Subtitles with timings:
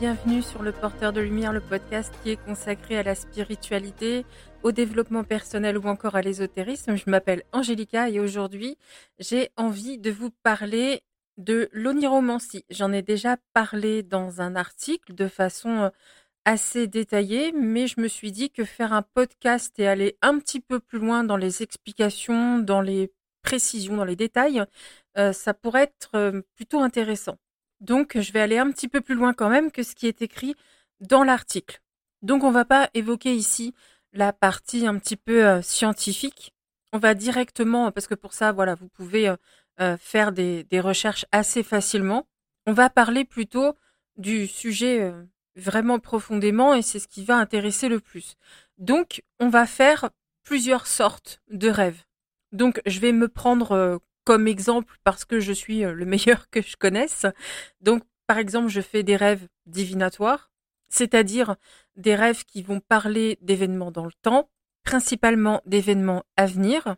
[0.00, 4.24] Bienvenue sur le Porteur de Lumière, le podcast qui est consacré à la spiritualité,
[4.62, 6.94] au développement personnel ou encore à l'ésotérisme.
[6.94, 8.78] Je m'appelle Angélica et aujourd'hui
[9.18, 11.02] j'ai envie de vous parler
[11.36, 12.64] de l'oniromancie.
[12.70, 15.90] J'en ai déjà parlé dans un article de façon euh,
[16.44, 20.60] assez détaillée, mais je me suis dit que faire un podcast et aller un petit
[20.60, 23.10] peu plus loin dans les explications, dans les
[23.42, 24.62] précisions, dans les détails,
[25.16, 27.36] euh, ça pourrait être euh, plutôt intéressant.
[27.80, 30.22] Donc, je vais aller un petit peu plus loin quand même que ce qui est
[30.22, 30.54] écrit
[31.00, 31.80] dans l'article.
[32.22, 33.74] Donc, on va pas évoquer ici
[34.12, 36.54] la partie un petit peu euh, scientifique.
[36.92, 39.32] On va directement, parce que pour ça, voilà, vous pouvez
[40.00, 42.26] faire des, recherches assez facilement.
[42.66, 43.76] On va parler plutôt
[44.16, 45.12] du sujet
[45.58, 48.36] vraiment profondément et c'est ce qui va intéresser le plus.
[48.78, 50.10] Donc, on va faire
[50.44, 52.04] plusieurs sortes de rêves.
[52.52, 56.50] Donc, je vais me prendre euh, comme exemple parce que je suis euh, le meilleur
[56.50, 57.24] que je connaisse.
[57.80, 60.50] Donc, par exemple, je fais des rêves divinatoires,
[60.90, 61.56] c'est-à-dire
[61.96, 64.50] des rêves qui vont parler d'événements dans le temps,
[64.84, 66.96] principalement d'événements à venir.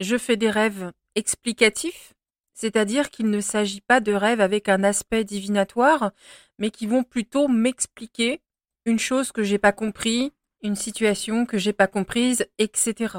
[0.00, 2.12] Je fais des rêves explicatifs,
[2.54, 6.10] c'est-à-dire qu'il ne s'agit pas de rêves avec un aspect divinatoire,
[6.58, 8.40] mais qui vont plutôt m'expliquer
[8.84, 13.18] une chose que j'ai pas compris, une situation que j'ai pas comprise, etc.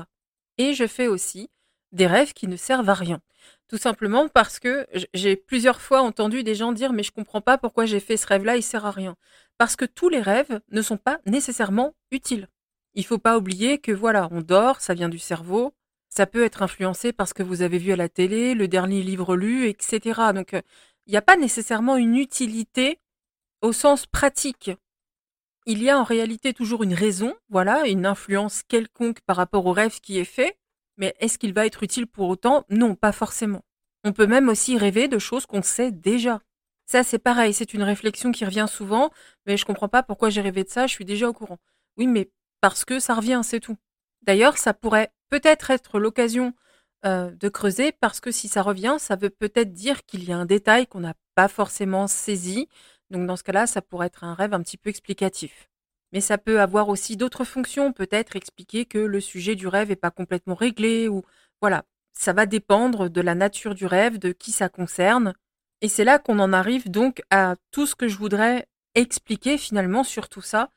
[0.58, 1.50] Et je fais aussi
[1.96, 3.20] des rêves qui ne servent à rien.
[3.68, 7.58] Tout simplement parce que j'ai plusieurs fois entendu des gens dire mais je comprends pas
[7.58, 9.16] pourquoi j'ai fait ce rêve-là, il sert à rien.
[9.58, 12.48] Parce que tous les rêves ne sont pas nécessairement utiles.
[12.94, 15.74] Il faut pas oublier que voilà, on dort, ça vient du cerveau,
[16.10, 19.02] ça peut être influencé par ce que vous avez vu à la télé, le dernier
[19.02, 20.22] livre lu, etc.
[20.34, 20.62] Donc euh,
[21.08, 23.00] il n'y a pas nécessairement une utilité
[23.62, 24.72] au sens pratique.
[25.66, 29.72] Il y a en réalité toujours une raison, voilà, une influence quelconque par rapport au
[29.72, 30.58] rêve qui est fait,
[30.98, 32.66] mais est-ce qu'il va être utile pour autant?
[32.70, 33.64] Non, pas forcément.
[34.04, 36.42] On peut même aussi rêver de choses qu'on sait déjà.
[36.86, 39.12] Ça, c'est pareil, c'est une réflexion qui revient souvent,
[39.46, 41.58] mais je comprends pas pourquoi j'ai rêvé de ça, je suis déjà au courant.
[41.98, 42.30] Oui, mais
[42.62, 43.78] parce que ça revient, c'est tout.
[44.22, 46.54] D'ailleurs, ça pourrait peut-être être, l'occasion
[47.06, 50.38] euh, de creuser, parce que si ça revient, ça veut peut-être dire qu'il y a
[50.38, 52.68] un détail qu'on n'a pas forcément saisi.
[53.10, 55.70] Donc dans ce cas-là, ça pourrait être un rêve un petit peu explicatif.
[56.14, 59.96] Mais ça peut avoir aussi d'autres fonctions, peut-être expliquer que le sujet du rêve n'est
[59.96, 61.24] pas complètement réglé ou
[61.62, 61.84] voilà,
[62.14, 65.34] ça va dépendre de la nature du rêve, de qui ça concerne.
[65.82, 70.04] Et c'est là qu'on en arrive donc à tout ce que je voudrais expliquer finalement
[70.04, 70.70] sur tout ça,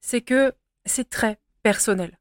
[0.00, 0.52] c'est que
[0.84, 2.18] c'est très personnel.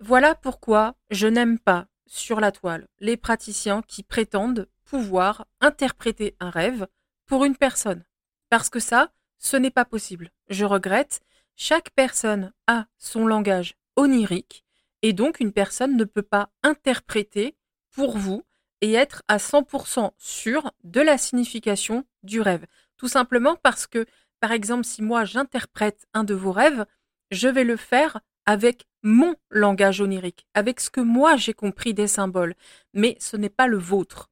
[0.00, 6.50] Voilà pourquoi je n'aime pas sur la toile les praticiens qui prétendent pouvoir interpréter un
[6.50, 6.86] rêve
[7.26, 8.04] pour une personne.
[8.48, 10.30] Parce que ça, ce n'est pas possible.
[10.48, 11.20] Je regrette,
[11.58, 14.64] chaque personne a son langage onirique
[15.02, 17.56] et donc une personne ne peut pas interpréter
[17.90, 18.44] pour vous
[18.80, 22.64] et être à 100% sûr de la signification du rêve.
[22.96, 24.06] Tout simplement parce que,
[24.38, 26.86] par exemple, si moi j'interprète un de vos rêves,
[27.32, 32.06] je vais le faire avec mon langage onirique, avec ce que moi j'ai compris des
[32.06, 32.54] symboles,
[32.94, 34.30] mais ce n'est pas le vôtre.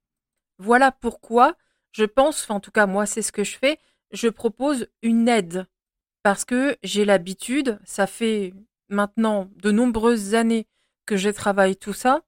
[0.59, 1.57] Voilà pourquoi
[1.91, 3.81] je pense, en tout cas moi c'est ce que je fais,
[4.13, 5.67] je propose une aide
[6.27, 8.53] parce que j'ai l'habitude, ça fait
[8.89, 10.67] maintenant de nombreuses années
[11.07, 12.23] que je travaille tout ça.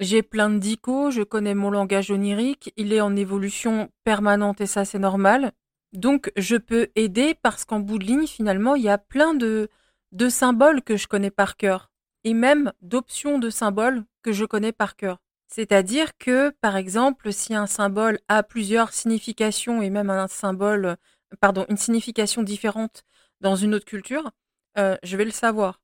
[0.00, 4.66] J'ai plein de dico, je connais mon langage onirique, il est en évolution permanente et
[4.66, 5.52] ça c'est normal.
[5.94, 9.70] Donc je peux aider parce qu'en bout de ligne finalement il y a plein de,
[10.12, 11.90] de symboles que je connais par cœur
[12.24, 15.22] et même d'options de symboles que je connais par cœur.
[15.46, 20.98] C'est-à-dire que, par exemple, si un symbole a plusieurs significations et même un symbole,
[21.40, 23.04] pardon, une signification différente
[23.40, 24.30] dans une autre culture,
[24.78, 25.80] euh, je vais le savoir.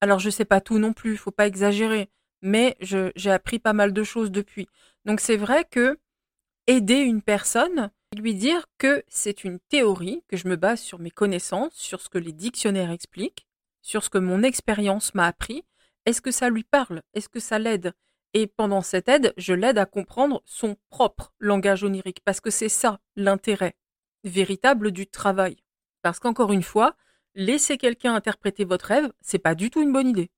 [0.00, 2.10] Alors je sais pas tout non plus, faut pas exagérer,
[2.42, 4.68] mais j'ai appris pas mal de choses depuis.
[5.04, 5.98] Donc c'est vrai que
[6.66, 11.10] aider une personne, lui dire que c'est une théorie, que je me base sur mes
[11.10, 13.46] connaissances, sur ce que les dictionnaires expliquent,
[13.82, 15.64] sur ce que mon expérience m'a appris,
[16.06, 17.02] est-ce que ça lui parle?
[17.14, 17.92] Est-ce que ça l'aide?
[18.34, 22.68] Et pendant cette aide, je l'aide à comprendre son propre langage onirique, parce que c'est
[22.68, 23.76] ça l'intérêt
[24.24, 25.56] véritable du travail.
[26.02, 26.96] Parce qu'encore une fois,
[27.36, 30.30] laisser quelqu'un interpréter votre rêve, c'est pas du tout une bonne idée.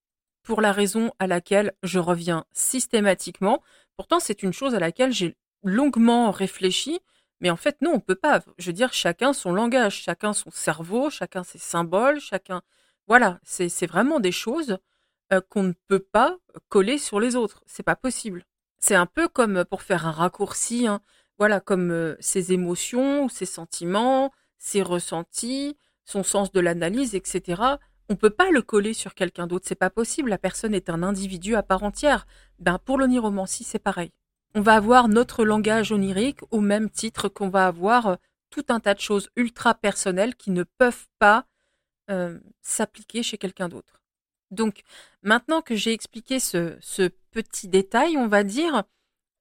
[0.42, 3.62] Pour la raison à laquelle je reviens systématiquement,
[3.96, 7.00] pourtant c'est une chose à laquelle j'ai longuement réfléchi,
[7.40, 8.42] mais en fait non, on peut pas.
[8.58, 12.62] Je veux dire, chacun son langage, chacun son cerveau, chacun ses symboles, chacun.
[13.06, 14.78] Voilà, c'est vraiment des choses
[15.32, 16.36] euh, qu'on ne peut pas
[16.68, 17.62] coller sur les autres.
[17.66, 18.44] C'est pas possible.
[18.80, 21.00] C'est un peu comme pour faire un raccourci, hein,
[21.38, 25.76] voilà, comme euh, ses émotions ses sentiments, ses ressentis,
[26.08, 27.62] son sens de l'analyse, etc.
[28.08, 30.30] On peut pas le coller sur quelqu'un d'autre, c'est pas possible.
[30.30, 32.26] La personne est un individu à part entière.
[32.58, 34.10] Ben pour l'oniromancie, c'est pareil.
[34.54, 38.16] On va avoir notre langage onirique au même titre qu'on va avoir
[38.48, 41.44] tout un tas de choses ultra personnelles qui ne peuvent pas
[42.10, 44.00] euh, s'appliquer chez quelqu'un d'autre.
[44.50, 44.80] Donc,
[45.22, 46.78] maintenant que j'ai expliqué ce,
[47.32, 48.84] petit détail, on va dire,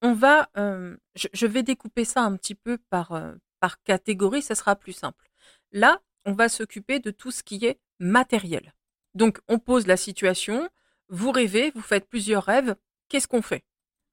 [0.01, 4.55] on va, euh, je, vais découper ça un petit peu par, euh, par catégorie, ça
[4.55, 5.29] sera plus simple.
[5.71, 8.75] Là, on va s'occuper de tout ce qui est matériel.
[9.15, 10.69] Donc, on pose la situation,
[11.09, 12.75] vous rêvez, vous faites plusieurs rêves,
[13.09, 13.63] qu'est-ce qu'on fait?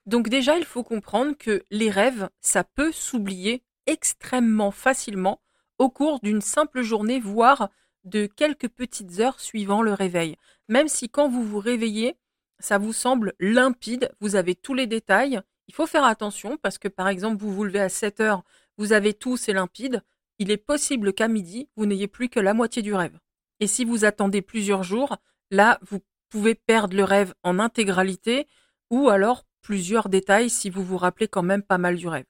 [0.05, 5.41] Donc déjà, il faut comprendre que les rêves, ça peut s'oublier extrêmement facilement
[5.77, 7.69] au cours d'une simple journée, voire
[8.03, 10.37] de quelques petites heures suivant le réveil.
[10.69, 12.15] Même si quand vous vous réveillez,
[12.59, 16.87] ça vous semble limpide, vous avez tous les détails, il faut faire attention parce que
[16.87, 18.43] par exemple, vous vous levez à 7 heures,
[18.77, 20.03] vous avez tout, c'est limpide.
[20.39, 23.17] Il est possible qu'à midi, vous n'ayez plus que la moitié du rêve.
[23.59, 25.17] Et si vous attendez plusieurs jours,
[25.49, 28.47] là, vous pouvez perdre le rêve en intégralité
[28.89, 32.25] ou alors plusieurs détails si vous vous rappelez quand même pas mal du rêve.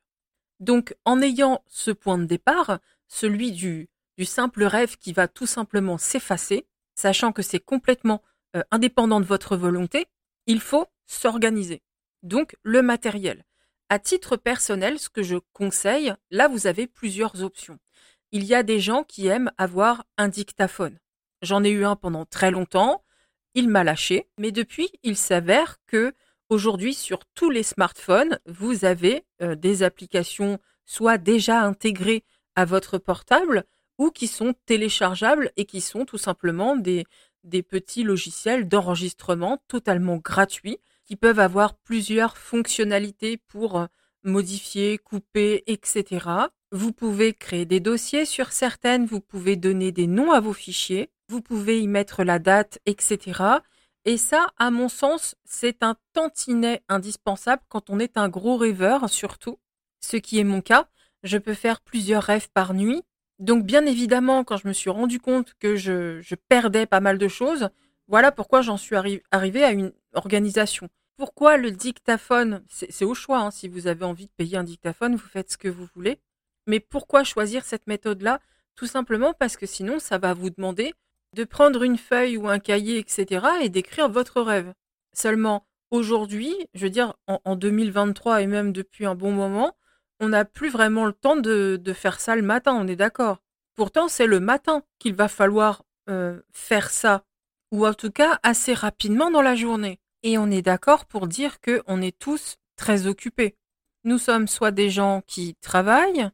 [0.60, 3.90] Donc, en ayant ce point de départ, celui du,
[4.24, 8.22] simple rêve qui va tout simplement s'effacer, sachant que c'est complètement
[8.56, 10.06] euh, indépendant de votre volonté,
[10.46, 11.82] il faut s'organiser.
[12.24, 13.44] Donc, le matériel.
[13.90, 17.78] À titre personnel, ce que je conseille, là, vous avez plusieurs options.
[18.36, 21.00] Il y a des gens qui aiment avoir un dictaphone.
[21.42, 23.02] J'en ai eu un pendant très longtemps.
[23.54, 26.14] Il m'a lâché, mais depuis, il s'avère que
[26.50, 32.26] aujourd'hui, sur tous les smartphones, vous avez euh, des applications soit déjà intégrées
[32.58, 33.64] à votre portable
[34.00, 37.06] ou qui sont téléchargeables et qui sont tout simplement des,
[37.70, 43.86] petits logiciels d'enregistrement totalement gratuits qui peuvent avoir plusieurs fonctionnalités pour euh,
[44.26, 46.50] modifier, couper, etc.
[46.76, 51.10] Vous pouvez créer des dossiers sur certaines, vous pouvez donner des noms à vos fichiers,
[51.30, 53.44] vous pouvez y mettre la date, etc.
[54.04, 59.10] Et ça, à mon sens, c'est un tantinet indispensable quand on est un gros rêveur,
[59.10, 59.58] surtout,
[60.02, 60.90] ce qui est mon cas.
[61.24, 63.04] Je peux faire plusieurs rêves par nuit.
[63.40, 67.30] Donc, bien évidemment, quand je me suis rendu compte que je, perdais pas mal de
[67.30, 67.70] choses,
[68.10, 68.98] voilà pourquoi j'en suis
[69.32, 70.90] arrivé à une organisation.
[71.16, 72.66] Pourquoi le dictaphone?
[72.68, 73.40] C'est au choix.
[73.40, 73.52] Hein.
[73.52, 76.20] Si vous avez envie de payer un dictaphone, vous faites ce que vous voulez.
[76.68, 78.40] Mais pourquoi choisir cette méthode-là?
[78.76, 80.94] Tout simplement parce que sinon, ça va vous demander
[81.34, 84.74] de prendre une feuille ou un cahier, etc., et d'écrire votre rêve.
[85.14, 89.76] Seulement, aujourd'hui, je veux dire, en, 2023 et même depuis un bon moment,
[90.20, 93.42] on n'a plus vraiment le temps de, faire ça le matin, on est d'accord.
[93.76, 97.24] Pourtant, c'est le matin qu'il va falloir euh, faire ça,
[97.72, 100.00] ou en tout cas assez rapidement dans la journée.
[100.24, 103.56] Et on est d'accord pour dire qu'on est tous très occupés.
[104.06, 106.30] Nous sommes soit des gens qui travaillent,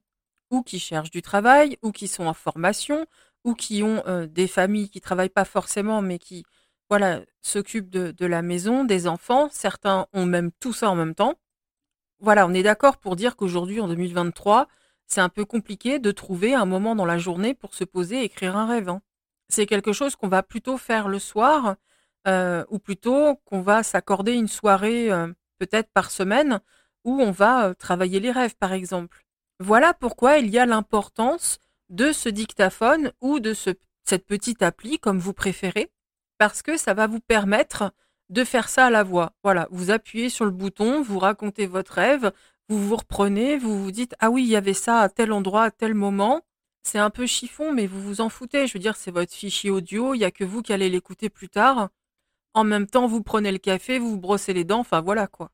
[0.51, 3.07] ou qui cherchent du travail, ou qui sont en formation,
[3.43, 6.45] ou qui ont euh, des familles qui travaillent pas forcément, mais qui
[6.89, 9.49] voilà s'occupent de, la maison, des enfants.
[9.51, 11.35] Certains ont même tout ça en même temps.
[12.19, 14.67] Voilà, on est d'accord pour dire qu'aujourd'hui, en 2023,
[15.07, 18.25] c'est un peu compliqué de trouver un moment dans la journée pour se poser et
[18.25, 18.89] écrire un rêve.
[18.89, 19.01] Hein.
[19.49, 21.75] C'est quelque chose qu'on va plutôt faire le soir,
[22.27, 25.27] euh, ou plutôt qu'on va s'accorder une soirée euh,
[25.59, 26.61] peut-être par semaine
[27.03, 29.25] où on va travailler les rêves, par exemple.
[29.61, 35.19] Voilà pourquoi il y a l'importance de ce dictaphone ou de cette petite appli, comme
[35.19, 35.91] vous préférez,
[36.39, 37.93] parce que ça va vous permettre
[38.29, 39.33] de faire ça à la voix.
[39.43, 42.31] Voilà, vous appuyez sur le bouton, vous racontez votre rêve,
[42.69, 45.65] vous vous reprenez, vous vous dites ah oui, il y avait ça à tel endroit,
[45.65, 46.41] à tel moment.
[46.81, 48.65] C'est un peu chiffon, mais vous vous en foutez.
[48.65, 51.29] Je veux dire, c'est votre fichier audio, il n'y a que vous qui allez l'écouter
[51.29, 51.89] plus tard.
[52.55, 55.51] En même temps, vous prenez le café, vous vous brossez les dents, enfin voilà quoi.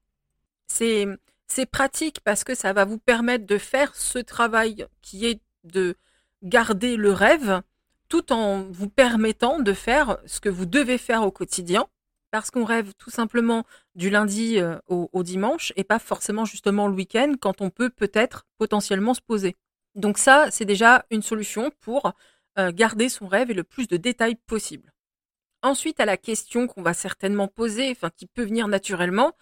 [0.68, 1.08] C'est
[1.48, 5.96] c'est pratique parce que ça va vous permettre de faire ce travail qui est de
[6.44, 7.62] garder le rêve
[8.10, 11.88] tout en vous permettant de faire ce que vous devez faire au quotidien,
[12.32, 16.94] parce qu'on rêve tout simplement du lundi euh, au, dimanche et pas forcément justement le
[16.94, 19.56] week-end quand on peut peut-être potentiellement se poser.
[19.96, 22.14] Donc ça, c'est déjà une solution pour
[22.60, 24.94] euh, garder son rêve et le plus de détails possible.
[25.64, 29.34] Ensuite, à la question qu'on va certainement poser, enfin qui peut venir naturellement,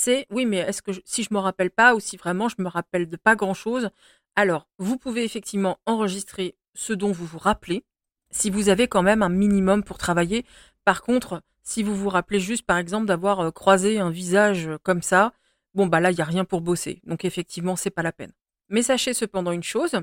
[0.00, 2.68] c'est oui, mais est-ce que si je me rappelle pas ou si vraiment je me
[2.68, 3.90] rappelle de pas grand-chose,
[4.34, 7.84] alors, vous pouvez effectivement enregistrer ce dont vous vous rappelez,
[8.30, 10.46] si vous avez quand même un minimum pour travailler.
[10.86, 14.78] Par contre, si vous vous rappelez juste, par exemple, d'avoir euh, croisé un visage euh,
[14.82, 15.34] comme ça,
[15.74, 17.02] bon, bah là, il n'y a rien pour bosser.
[17.04, 18.32] Donc, effectivement, c'est pas la peine.
[18.70, 19.96] Mais sachez cependant une chose,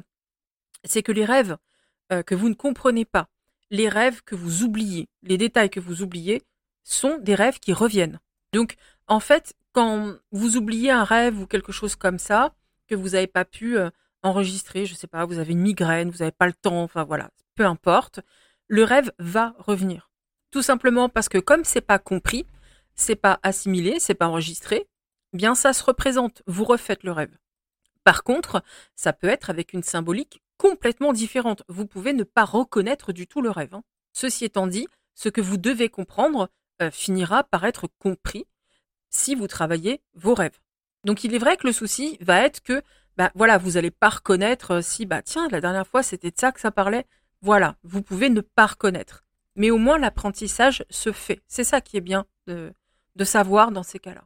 [0.83, 1.57] c'est que les rêves
[2.11, 3.29] euh, que vous ne comprenez pas,
[3.71, 6.43] les rêves que vous oubliez, les détails que vous oubliez,
[6.83, 8.19] sont des rêves qui reviennent.
[8.53, 8.75] Donc,
[9.07, 12.53] en fait, quand vous oubliez un rêve ou quelque chose comme ça,
[12.88, 13.77] que vous n'avez pas pu
[14.24, 17.29] enregistrer, je sais pas, vous avez une migraine, vous n'avez pas le temps, enfin voilà,
[17.55, 18.21] peu importe,
[18.67, 20.12] le rêve va revenir.
[20.51, 22.45] Tout simplement parce que comme c'est pas compris,
[22.95, 24.88] c'est pas assimilé, c'est pas enregistré,
[25.33, 27.38] bien ça se représente, vous refaites le rêve.
[28.03, 28.63] Par contre,
[28.95, 31.63] ça peut être avec une symbolique complètement différentes.
[31.67, 33.74] Vous pouvez ne pas reconnaître du tout le rêve.
[33.75, 33.83] hein.
[34.13, 36.50] Ceci étant dit, ce que vous devez comprendre
[36.81, 38.45] euh, finira par être compris
[39.09, 40.59] si vous travaillez vos rêves.
[41.03, 42.81] Donc il est vrai que le souci va être que
[43.17, 46.37] bah voilà, vous allez pas reconnaître euh, si bah tiens, la dernière fois c'était de
[46.37, 47.05] ça que ça parlait.
[47.41, 49.23] Voilà, vous pouvez ne pas reconnaître.
[49.55, 51.41] Mais au moins l'apprentissage se fait.
[51.47, 52.73] C'est ça qui est bien de,
[53.23, 54.23] savoir dans ces cas-là.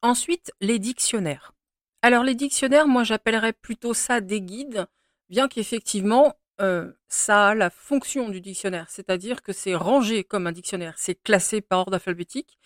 [0.00, 1.52] Ensuite, les dictionnaires.
[2.00, 4.86] Alors les dictionnaires, moi j'appellerais plutôt ça des guides,
[5.28, 10.52] bien qu'effectivement euh, ça a la fonction du dictionnaire, c'est-à-dire que c'est rangé comme un
[10.52, 12.58] dictionnaire, c'est classé par ordre alphabétique,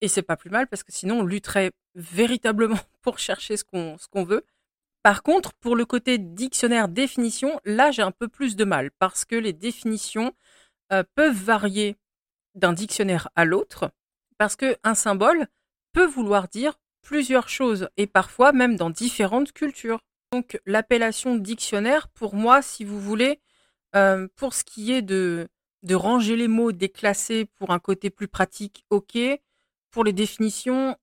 [0.00, 4.24] et c'est pas plus mal parce que sinon on lutterait véritablement pour chercher ce qu'on
[4.24, 4.44] veut.
[5.02, 9.24] Par contre, pour le côté dictionnaire définition, là j'ai un peu plus de mal parce
[9.24, 10.32] que les définitions
[10.92, 11.96] euh, peuvent varier
[12.54, 13.90] d'un dictionnaire à l'autre,
[14.38, 15.46] parce que un symbole
[15.92, 20.00] peut vouloir dire plusieurs choses et parfois même dans différentes cultures.
[20.32, 23.40] Donc l'appellation dictionnaire, pour moi, si vous voulez,
[23.96, 25.48] euh, pour ce qui est de,
[25.82, 29.18] de ranger les mots, déclasser pour un côté plus pratique, ok.
[29.90, 30.96] Pour les définitions,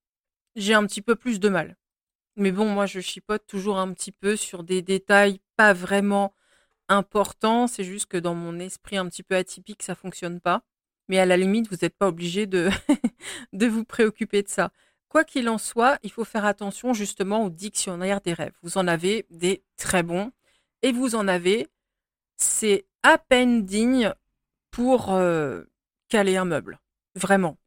[0.55, 1.77] j'ai un petit peu plus de mal.
[2.37, 6.33] Mais bon, moi, je chipote toujours un petit peu sur des détails pas vraiment
[6.89, 7.67] importants.
[7.67, 10.63] C'est juste que dans mon esprit un petit peu atypique, ça fonctionne pas.
[11.09, 12.69] Mais à la limite, vous n'êtes pas obligé de,
[13.67, 14.71] vous préoccuper de ça.
[15.09, 18.53] Quoi qu'il en soit, il faut faire attention justement au dictionnaire des rêves.
[18.61, 20.31] Vous en avez des très bons
[20.81, 21.67] et vous en avez,
[22.37, 24.13] c'est à peine digne
[24.69, 25.63] pour euh,
[26.09, 26.79] caler un meuble.
[27.15, 27.57] Vraiment.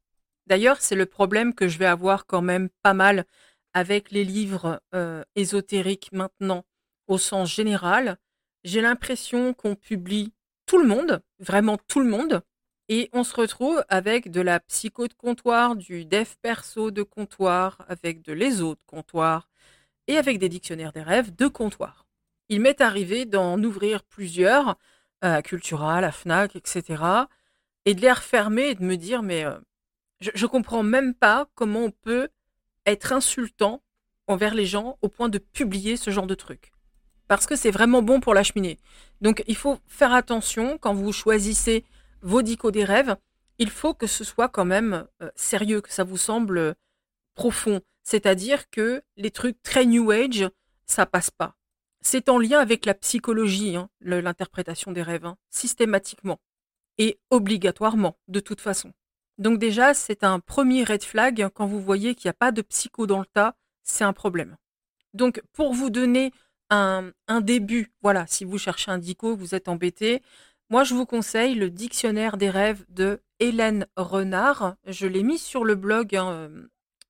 [0.50, 3.25] D'ailleurs, c'est le problème que je vais avoir quand même pas mal
[3.73, 6.64] avec les livres euh, ésotériques maintenant
[7.07, 8.19] au sens général.
[8.64, 10.33] J'ai l'impression qu'on publie
[10.66, 12.42] tout le monde, vraiment tout le monde,
[12.88, 17.85] et on se retrouve avec de la psycho de comptoir, du dev perso de comptoir,
[17.87, 19.49] avec de l'éso de comptoir,
[20.09, 22.09] et avec des dictionnaires des rêves de comptoir.
[22.49, 24.76] Il m'est arrivé d'en ouvrir plusieurs,
[25.21, 27.04] à Cultura, à la FNAC, etc.,
[27.85, 29.57] et de les refermer et de me dire, mais euh,
[30.20, 32.28] je, comprends même pas comment on peut
[32.86, 33.82] être insultant
[34.26, 36.72] envers les gens au point de publier ce genre de truc.
[37.26, 38.78] Parce que c'est vraiment bon pour la cheminée.
[39.20, 41.84] Donc il faut faire attention quand vous choisissez
[42.22, 43.16] vos dicos des rêves,
[43.58, 46.74] il faut que ce soit quand même euh, sérieux, que ça vous semble euh,
[47.34, 47.80] profond.
[48.02, 50.48] C'est-à-dire que les trucs très New Age,
[50.86, 51.56] ça passe pas.
[52.00, 56.40] C'est en lien avec la psychologie, hein, l'interprétation des rêves, hein, systématiquement
[56.98, 58.92] et obligatoirement, de toute façon.
[59.40, 61.49] Donc déjà, c'est un premier red flag.
[61.54, 64.59] Quand vous voyez qu'il n'y a pas de psycho dans le tas, c'est un problème.
[65.14, 66.32] Donc pour vous donner
[66.68, 70.23] un, début, voilà, si vous cherchez un dico, vous êtes embêté,
[70.68, 74.76] moi je vous conseille le dictionnaire des rêves de Hélène Renard.
[74.87, 76.50] Je l'ai mis sur le blog hein,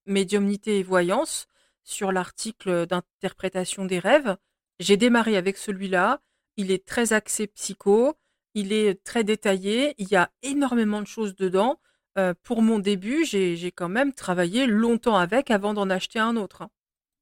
[0.07, 1.47] Médiumnité et Voyance,
[1.83, 4.37] sur l'article d'interprétation des rêves.
[4.79, 6.21] J'ai démarré avec celui-là.
[6.57, 8.15] Il est très axé psycho,
[8.55, 11.81] il est très détaillé, il y a énormément de choses dedans.
[12.21, 16.63] Euh, pour mon début, j'ai quand même travaillé longtemps avec avant d'en acheter un autre.
[16.63, 16.71] hein.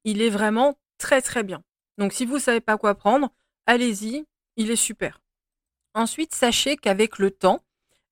[0.05, 1.63] Il est vraiment très très bien.
[1.99, 3.31] Donc si vous ne savez pas quoi prendre,
[3.67, 4.27] allez-y,
[4.57, 5.21] il est super.
[5.95, 7.61] Ensuite, sachez qu'avec le temps,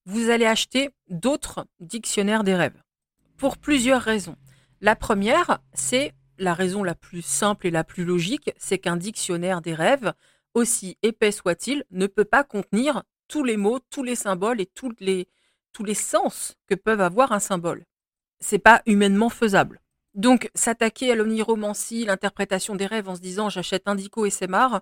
[0.04, 2.80] vous allez acheter d'autres dictionnaires des rêves.
[3.36, 4.36] Pour plusieurs raisons.
[4.80, 9.60] La première, c'est la raison la plus simple et la plus logique, c'est qu'un dictionnaire
[9.60, 10.12] des rêves,
[10.54, 14.92] aussi épais soit-il, ne peut pas contenir tous les mots, tous les symboles et tous
[15.00, 15.28] les,
[15.76, 17.84] tous les sens que peuvent avoir un symbole.
[18.40, 19.82] C'est pas humainement faisable.
[20.14, 24.46] Donc, s'attaquer à l'omniromancie, l'interprétation des rêves en se disant j'achète un dico et c'est
[24.46, 24.80] marre,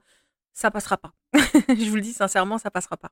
[0.53, 1.13] ça passera pas.
[1.35, 3.11] je vous le dis sincèrement, ça passera pas.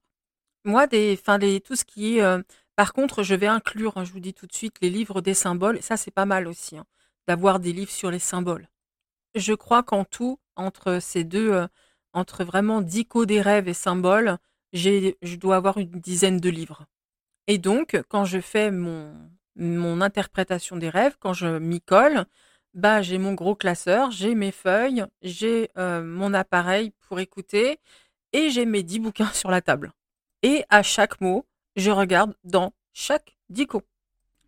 [0.64, 2.40] Moi, des, fin, des, tout ce qui euh,
[2.76, 5.34] par contre, je vais inclure, hein, je vous dis tout de suite, les livres des
[5.34, 5.82] symboles.
[5.82, 6.86] Ça, c'est pas mal aussi, hein,
[7.26, 8.68] d'avoir des livres sur les symboles.
[9.34, 11.66] Je crois qu'en tout, entre ces deux, euh,
[12.12, 14.38] entre vraiment dico des rêves et symboles,
[14.72, 16.86] je dois avoir une dizaine de livres.
[17.46, 22.24] Et donc, quand je fais mon, interprétation des rêves, quand je m'y colle,
[22.74, 27.78] bah, j'ai mon gros classeur, j'ai mes feuilles, j'ai euh, mon appareil pour écouter
[28.32, 29.92] et j'ai mes 10 bouquins sur la table.
[30.42, 31.46] Et à chaque mot,
[31.76, 33.82] je regarde dans chaque dico.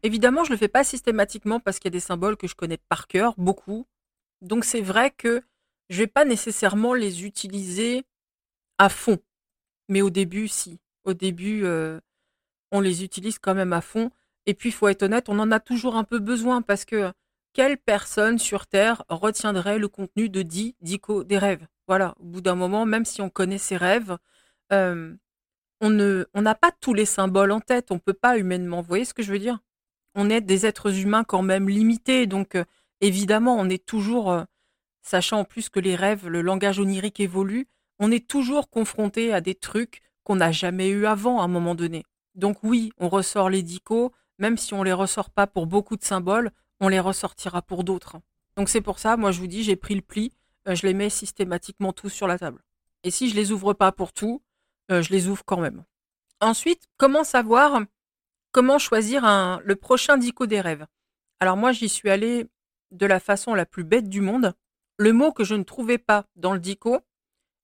[0.02, 2.76] Évidemment, je le fais pas systématiquement parce qu'il y a des symboles que je connais
[2.76, 3.86] par cœur, beaucoup.
[4.42, 5.42] Donc c'est vrai que
[5.88, 8.04] je vais pas nécessairement les utiliser
[8.78, 9.18] à fond.
[9.88, 10.78] Mais au début, si.
[11.04, 12.00] Au début, euh,
[12.74, 14.10] on les utilise quand même à fond.
[14.46, 17.12] Et puis, il faut être honnête, on en a toujours un peu besoin parce que
[17.54, 21.66] quelle personne sur Terre retiendrait le contenu de 10 dico des rêves?
[21.88, 24.18] Voilà, au bout d'un moment, même si on connaît ses rêves,
[25.80, 28.80] on ne, on n'a pas tous les symboles en tête, on peut pas humainement.
[28.80, 29.58] Vous voyez ce que je veux dire?
[30.14, 32.64] On est des êtres humains quand même limités, donc euh,
[33.00, 34.44] évidemment, on est toujours, euh,
[35.02, 37.66] sachant en plus que les rêves, le langage onirique évolue,
[37.98, 41.74] on est toujours confronté à des trucs qu'on n'a jamais eu avant à un moment
[41.74, 42.04] donné.
[42.34, 46.04] Donc oui, on ressort les dicos, même si on les ressort pas pour beaucoup de
[46.04, 46.50] symboles,
[46.80, 48.16] on les ressortira pour d'autres.
[48.56, 50.32] Donc c'est pour ça, moi je vous dis, j'ai pris le pli,
[50.68, 52.62] euh, je les mets systématiquement tous sur la table.
[53.02, 54.42] Et si je les ouvre pas pour tout,
[54.90, 55.84] euh, je les ouvre quand même.
[56.40, 57.82] Ensuite, comment savoir
[58.52, 60.86] comment choisir le prochain dico des rêves?
[61.40, 62.46] Alors moi j'y suis allée
[62.90, 64.54] de la façon la plus bête du monde.
[64.96, 67.00] Le mot que je ne trouvais pas dans le dico,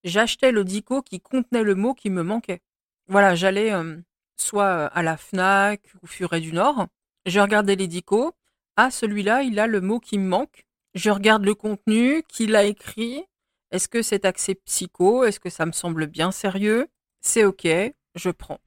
[0.03, 2.61] j'achetais le dico qui contenait le mot qui me manquait.
[3.07, 3.97] Voilà, j'allais euh,
[4.41, 6.87] soit à la FNAC ou Furet du Nord,
[7.27, 8.33] je regardais les dicos,
[8.77, 12.65] ah celui-là il a le mot qui me manque, je regarde le contenu, qui l'a
[12.65, 13.25] écrit,
[13.71, 16.89] est-ce que c'est axé psycho, est-ce que ça me semble bien sérieux,
[17.21, 17.69] c'est ok,
[18.15, 18.61] je prends.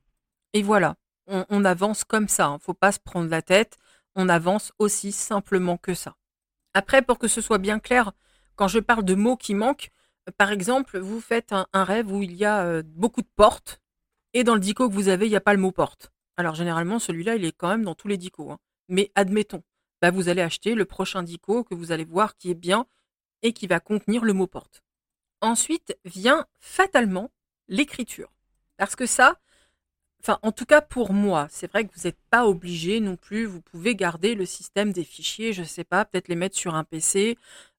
[0.53, 0.95] Et voilà,
[1.27, 2.59] on, avance comme ça, ne hein.
[2.61, 3.77] faut pas se prendre la tête,
[4.15, 6.15] on avance aussi simplement que ça.
[6.73, 8.11] Après, pour que ce soit bien clair,
[8.55, 9.89] quand je parle de mots qui manquent,
[10.37, 13.81] par exemple, vous faites un, rêve où il y a euh, beaucoup de portes,
[14.33, 16.11] et dans le dico que vous avez, il n'y a pas le mot porte.
[16.37, 18.51] Alors généralement, celui-là, il est quand même dans tous les dicos.
[18.51, 18.59] Hein.
[18.89, 19.63] Mais admettons,
[20.01, 22.85] bah, vous allez acheter le prochain dico que vous allez voir qui est bien
[23.41, 24.83] et qui va contenir le mot porte.
[25.41, 27.31] Ensuite vient fatalement
[27.67, 28.31] l'écriture.
[28.77, 29.39] Parce que ça,
[30.21, 33.45] enfin en tout cas pour moi, c'est vrai que vous n'êtes pas obligé non plus,
[33.45, 36.75] vous pouvez garder le système des fichiers, je ne sais pas, peut-être les mettre sur
[36.75, 37.37] un PC,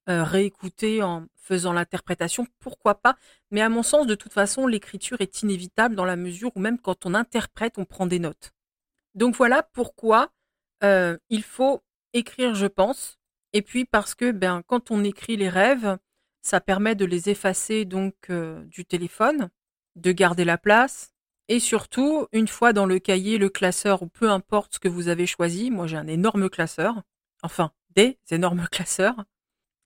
[0.09, 3.17] euh, réécouter en faisant l'interprétation, pourquoi pas.
[3.51, 6.79] Mais à mon sens, de toute façon, l'écriture est inévitable dans la mesure où même
[6.79, 8.53] quand on interprète, on prend des notes.
[9.15, 10.33] Donc voilà pourquoi
[10.83, 11.83] euh, il faut
[12.13, 13.19] écrire, je pense.
[13.53, 15.99] Et puis parce que ben, quand on écrit les rêves,
[16.43, 19.49] ça permet de les effacer donc euh, du téléphone,
[19.97, 21.13] de garder la place.
[21.49, 25.09] Et surtout, une fois dans le cahier, le classeur, ou peu importe ce que vous
[25.09, 27.03] avez choisi, moi j'ai un énorme classeur,
[27.43, 29.25] enfin des énormes classeurs,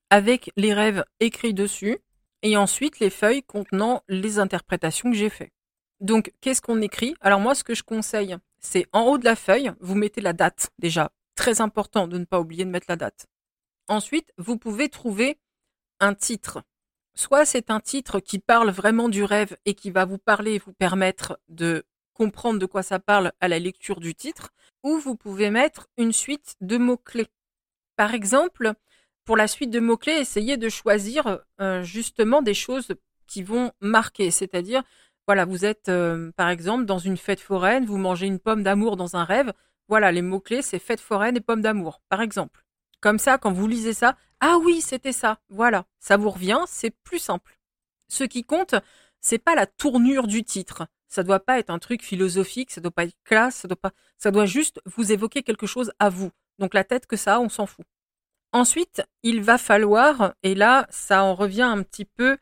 [0.09, 1.99] avec les rêves écrits dessus
[2.41, 5.53] et ensuite les feuilles contenant les interprétations que j'ai faites.
[5.99, 7.15] Donc, qu'est-ce qu'on écrit?
[7.19, 10.33] Alors moi, ce que je conseille, c'est en haut de la feuille, vous mettez la
[10.33, 11.11] date déjà.
[11.35, 13.27] Très important de ne pas oublier de mettre la date.
[13.87, 15.37] Ensuite, vous pouvez trouver
[15.99, 16.63] un titre.
[17.15, 20.59] Soit c'est un titre qui parle vraiment du rêve et qui va vous parler et
[20.59, 24.51] vous permettre de comprendre de quoi ça parle à la lecture du titre,
[24.83, 27.29] ou vous pouvez mettre une suite de mots-clés.
[27.95, 28.73] Par exemple,
[29.29, 32.87] pour la suite de mots-clés, essayez de choisir euh, justement des choses
[33.27, 34.31] qui vont marquer.
[34.31, 34.81] C'est-à-dire,
[35.27, 38.97] voilà, vous êtes euh, par exemple dans une fête foraine, vous mangez une pomme d'amour
[38.97, 39.53] dans un rêve.
[39.87, 42.65] Voilà, les mots-clés, c'est fête foraine et pomme d'amour, par exemple.
[43.01, 45.37] Comme ça, quand vous lisez ça, ah oui, c'était ça.
[45.49, 47.59] Voilà, ça vous revient, c'est plus simple.
[48.07, 48.73] Ce qui compte,
[49.21, 50.87] c'est pas la tournure du titre.
[51.07, 53.91] Ça doit pas être un truc philosophique, ça doit pas être classe, ça doit pas,
[54.17, 56.31] ça doit juste vous évoquer quelque chose à vous.
[56.57, 57.85] Donc la tête que ça on s'en fout.
[58.51, 62.37] Ensuite, il va falloir, et là, ça en revient un petit peu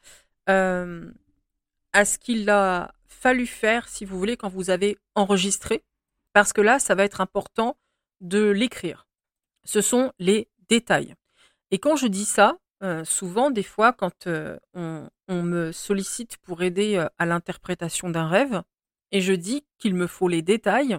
[0.49, 1.11] euh,
[1.91, 5.83] à ce qu'il a fallu faire, si vous voulez, quand vous avez enregistré,
[6.31, 7.77] parce que là, ça va être important
[8.21, 9.05] de l'écrire.
[9.65, 11.13] Ce sont les détails.
[11.71, 16.63] Et quand je dis ça, euh, souvent, des fois, quand euh, on, me sollicite pour
[16.63, 18.61] aider à l'interprétation d'un rêve,
[19.11, 20.97] et je dis qu'il me faut les détails,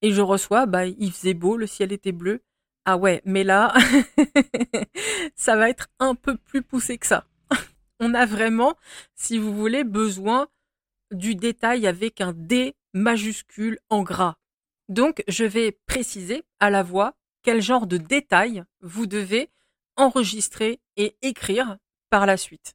[0.00, 2.42] et je reçois, bah, il faisait beau, le ciel était bleu,
[2.90, 3.74] ah ouais, mais là,
[5.36, 7.26] ça va être un peu plus poussé que ça.
[8.00, 8.78] On a vraiment,
[9.14, 10.48] si vous voulez, besoin
[11.10, 14.36] du détail avec un D majuscule en gras.
[14.88, 19.50] Donc, je vais préciser à la voix quel genre de détail vous devez
[19.96, 21.76] enregistrer et écrire
[22.08, 22.74] par la suite.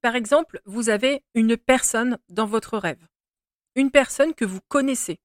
[0.00, 3.06] Par exemple, vous avez une personne dans votre rêve.
[3.76, 5.20] Une personne que vous connaissez.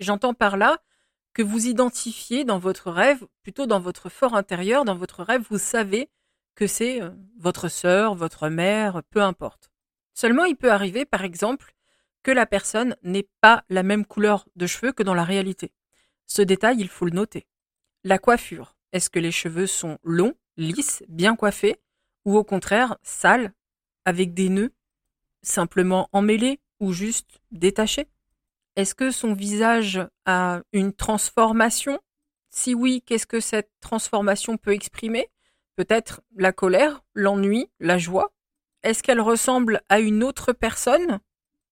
[0.00, 0.82] J'entends par là
[1.34, 5.58] que vous identifiez dans votre rêve, plutôt dans votre fort intérieur, dans votre rêve, vous
[5.58, 6.08] savez
[6.54, 9.70] que c'est euh, votre sœur, votre mère, peu importe.
[10.14, 11.74] Seulement, il peut arriver, par exemple,
[12.22, 15.72] que la personne n'ait pas la même couleur de cheveux que dans la réalité.
[16.26, 17.46] Ce détail, il faut le noter.
[18.04, 18.76] La coiffure.
[18.92, 21.80] Est-ce que les cheveux sont longs, lisses, bien coiffés,
[22.24, 23.52] ou au contraire, sales,
[24.04, 24.72] avec des nœuds,
[25.42, 28.08] simplement emmêlés ou juste détachés?
[28.76, 32.00] Est-ce que son visage a une transformation?
[32.50, 35.28] Si oui, qu'est-ce que cette transformation peut exprimer?
[35.76, 38.32] Peut-être la colère, l'ennui, la joie?
[38.82, 41.20] Est-ce qu'elle ressemble à une autre personne?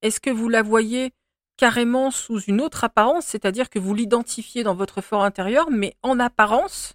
[0.02, 1.12] Est-ce que vous la voyez
[1.56, 6.18] carrément sous une autre apparence, c'est-à-dire que vous l'identifiez dans votre fort intérieur, mais en
[6.18, 6.94] apparence,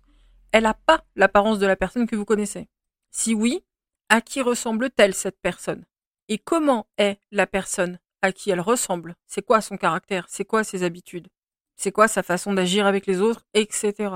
[0.52, 2.68] elle n'a pas l'apparence de la personne que vous connaissez.
[3.12, 3.64] Si oui,
[4.10, 5.86] à qui ressemble-t-elle cette personne?
[6.28, 8.00] Et comment est la personne?
[8.28, 11.28] À qui elle ressemble, c'est quoi son caractère, c'est quoi ses habitudes,
[11.76, 14.16] c'est quoi sa façon d'agir avec les autres, etc.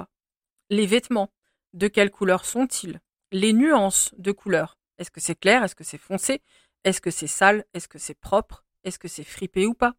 [0.69, 1.31] Les vêtements,
[1.73, 2.99] de quelle couleur sont-ils?
[3.31, 6.41] Les nuances de couleurs, est-ce que c'est clair, est-ce que c'est foncé?
[6.83, 7.65] Est-ce que c'est sale?
[7.73, 8.65] Est-ce que c'est propre?
[8.83, 9.95] Est-ce que c'est fripé ou pas?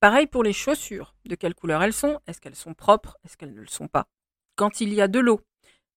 [0.00, 1.14] Pareil pour les chaussures.
[1.26, 2.20] De quelle couleur elles sont?
[2.26, 3.18] Est-ce qu'elles sont propres?
[3.24, 4.08] Est-ce qu'elles ne le sont pas?
[4.56, 5.40] Quand il y a de l'eau,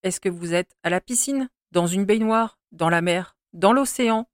[0.03, 4.29] est-ce que vous êtes à la piscine, dans une baignoire, dans la mer, dans l'océan?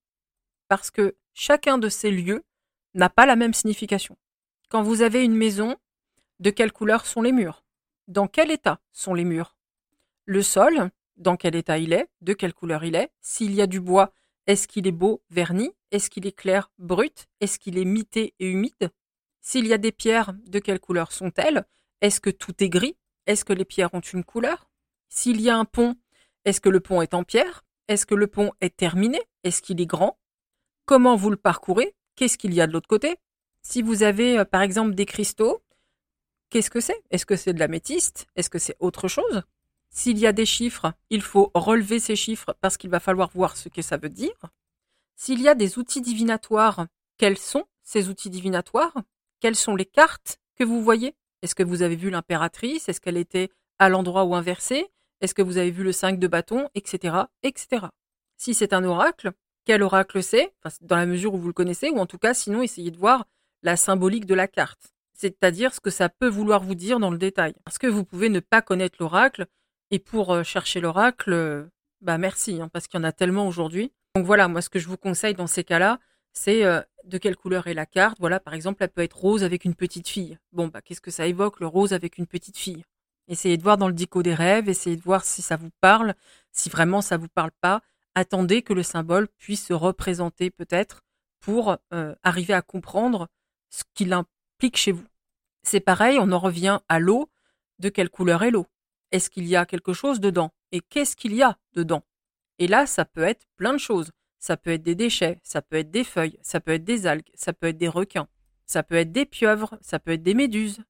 [0.68, 2.44] Parce que chacun de ces lieux
[2.94, 4.18] n'a pas la même signification.
[4.70, 5.76] Quand vous avez une maison,
[6.40, 7.64] de quelle couleur sont les murs?
[8.08, 9.56] Dans quel état sont les murs?
[10.26, 12.10] Le sol, dans quel état il est?
[12.22, 13.12] De quelle couleur il est?
[13.22, 14.12] S'il y a du bois,
[14.48, 15.72] est-ce qu'il est beau, verni?
[15.92, 17.28] Est-ce qu'il est clair, brut?
[17.42, 18.92] Est-ce qu'il est mité et humide?
[19.42, 21.66] S'il y a des pierres, de quelle couleur sont-elles?
[22.02, 22.98] Est-ce que tout est gris?
[23.28, 24.70] Est-ce que les pierres ont une couleur?
[25.10, 25.96] S'il y a un pont,
[26.46, 27.64] est-ce que le pont est en pierre?
[27.88, 29.22] Est-ce que le pont est terminé?
[29.44, 30.18] Est-ce qu'il est grand?
[30.86, 31.96] Comment vous le parcourez?
[32.22, 33.18] Qu'est-ce qu'il y a de l'autre côté?
[33.64, 35.64] Si vous avez euh, par exemple des cristaux,
[36.52, 37.02] qu'est-ce que c'est?
[37.10, 39.42] Est-ce que c'est de la métiste Est-ce que c'est autre chose?
[39.90, 43.58] S'il y a des chiffres, il faut relever ces chiffres parce qu'il va falloir voir
[43.58, 44.36] ce que ça veut dire.
[45.16, 46.86] S'il y a des outils divinatoires,
[47.18, 48.94] quels sont ces outils divinatoires?
[49.40, 51.16] Quelles sont les cartes que vous voyez?
[51.42, 52.88] Est-ce que vous avez vu l'impératrice?
[52.88, 54.92] Est-ce qu'elle était à l'endroit où inversée?
[55.22, 56.70] Est-ce que vous avez vu le 5 de bâton?
[56.76, 57.16] Etc.
[57.42, 57.88] etc.
[58.38, 59.32] Si c'est un oracle,
[59.66, 62.62] quel oracle c'est, dans la mesure où vous le connaissez, ou en tout cas, sinon,
[62.62, 63.26] essayez de voir
[63.64, 67.18] la symbolique de la carte, c'est-à-dire ce que ça peut vouloir vous dire dans le
[67.18, 67.54] détail.
[67.64, 69.46] Parce que vous pouvez ne pas connaître l'oracle,
[69.92, 71.66] et pour euh, chercher l'oracle, euh,
[72.02, 73.92] bah merci, hein, parce qu'il y en a tellement aujourd'hui.
[74.16, 76.00] Donc voilà, moi, ce que je vous conseille dans ces cas-là,
[76.34, 78.18] c'est euh, de quelle couleur est la carte.
[78.20, 80.38] Voilà, par exemple, elle peut être rose avec une petite fille.
[80.54, 82.84] Bon, bah, qu'est-ce que ça évoque, le rose avec une petite fille?
[83.28, 86.16] Essayez de voir dans le dico des rêves, essayez de voir si ça vous parle,
[86.52, 87.82] si vraiment ça vous parle pas
[88.16, 91.02] attendez que le symbole puisse se représenter peut-être
[91.40, 93.28] pour euh, arriver à comprendre
[93.70, 95.06] ce qu'il implique chez vous.
[95.64, 97.30] C'est pareil, on en revient à l'eau.
[97.80, 98.68] De quelle couleur est l'eau?
[99.12, 100.52] Est-ce qu'il y a quelque chose dedans?
[100.72, 102.04] Et qu'est-ce qu'il y a dedans?
[102.60, 104.12] Et là, ça peut être plein de choses.
[104.40, 107.30] Ça peut être des déchets, ça peut être des feuilles, ça peut être des algues,
[107.36, 108.28] ça peut être des requins,
[108.66, 110.84] ça peut être des pieuvres, ça peut être des méduses.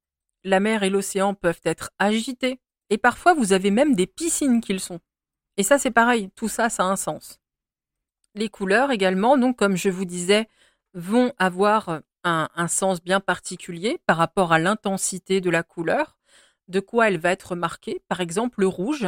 [0.44, 2.60] La mer et l'océan peuvent être agités.
[2.90, 5.00] Et parfois, vous avez même des piscines qu'ils sont.
[5.58, 7.40] Et ça, c'est pareil, tout ça, ça a un sens.
[8.36, 10.48] Les couleurs également, donc comme je vous disais,
[10.94, 16.18] vont avoir un, un sens bien particulier par rapport à l'intensité de la couleur,
[16.68, 18.02] de quoi elle va être marquée?
[18.08, 19.08] Par exemple, le rouge,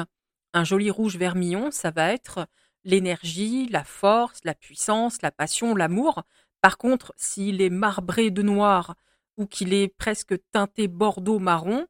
[0.54, 2.48] un joli rouge vermillon, ça va être
[2.84, 6.24] l'énergie, la force, la puissance, la passion, l'amour.
[6.62, 8.96] Par contre, s'il est marbré de noir
[9.38, 11.88] ou qu'il est presque teinté bordeaux marron,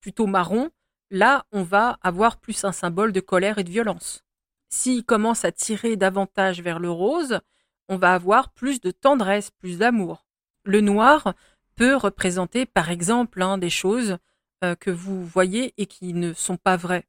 [0.00, 0.70] plutôt marron,
[1.10, 4.24] là, on va avoir plus un symbole de colère et de violence.
[4.68, 7.40] S'il commence à tirer davantage vers le rose,
[7.88, 10.26] on va avoir plus de tendresse, plus d'amour.
[10.64, 11.34] Le noir
[11.74, 14.18] peut représenter, par exemple, hein, des choses
[14.64, 17.06] euh, que vous voyez et qui ne sont pas vraies.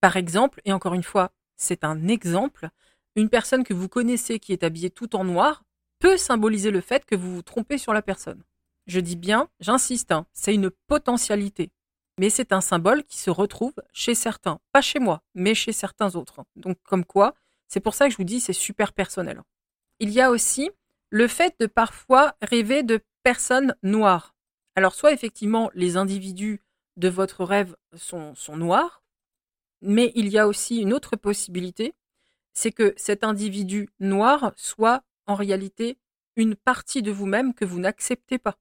[0.00, 2.68] Par exemple, et encore une fois, c'est un exemple,
[3.16, 5.64] une personne que vous connaissez qui est habillée tout en noir
[5.98, 8.42] peut symboliser le fait que vous vous trompez sur la personne.
[8.86, 11.70] Je dis bien, j'insiste, hein, c'est une potentialité
[12.18, 16.16] mais c'est un symbole qui se retrouve chez certains, pas chez moi, mais chez certains
[16.16, 16.44] autres.
[16.56, 17.34] Donc comme quoi,
[17.68, 19.42] c'est pour ça que je vous dis c'est super personnel.
[19.98, 20.70] Il y a aussi
[21.10, 24.34] le fait de parfois rêver de personnes noires.
[24.74, 26.62] Alors soit effectivement les individus
[26.96, 29.02] de votre rêve sont, sont noirs,
[29.82, 31.94] mais il y a aussi une autre possibilité,
[32.54, 35.98] c'est que cet individu noir soit en réalité
[36.36, 38.58] une partie de vous-même que vous n'acceptez pas.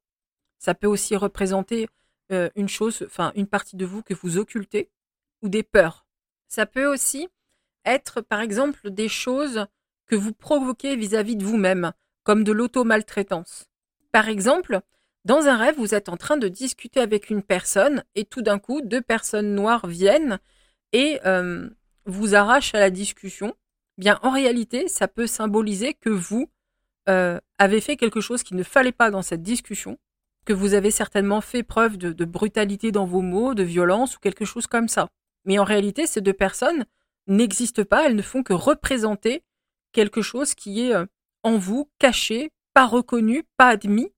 [0.60, 1.88] Ça peut aussi représenter
[2.32, 4.90] euh, une chose, enfin une partie de vous que vous occultez
[5.42, 6.06] ou des peurs.
[6.48, 7.28] Ça peut aussi
[7.86, 9.68] être, par exemple, des choses
[10.08, 11.92] que vous provoquez vis-à-vis de vous-même,
[12.24, 13.66] comme de l'auto-maltraitance.
[14.12, 14.82] Par exemple,
[15.26, 18.60] dans un rêve, vous êtes en train de discuter avec une personne et tout d'un
[18.60, 20.40] coup, deux personnes noires viennent
[20.94, 21.70] et euh,
[22.06, 23.56] vous arrachent à la discussion.
[23.98, 26.50] Bien, en réalité, ça peut symboliser que vous
[27.10, 29.98] euh, avez fait quelque chose qui ne fallait pas dans cette discussion
[30.46, 34.46] que vous avez certainement fait preuve de, brutalité dans vos mots, de violence ou quelque
[34.46, 35.10] chose comme ça.
[35.44, 36.86] Mais en réalité, ces deux personnes
[37.28, 39.44] n'existent pas, elles ne font que représenter
[39.92, 41.06] quelque chose qui est euh,
[41.44, 44.12] en vous, caché, pas reconnu, pas admis,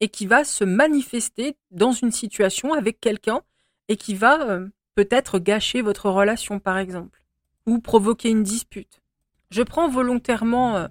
[0.00, 3.40] et qui va se manifester dans une situation avec quelqu'un
[3.88, 7.22] et qui va euh, peut-être gâcher votre relation, par exemple,
[7.66, 9.00] ou provoquer une dispute.
[9.50, 10.88] Je prends volontairement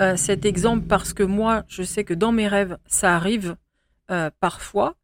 [0.00, 3.56] euh, cet exemple parce que moi, je sais que dans mes rêves, ça arrive
[4.10, 4.96] euh, parfois.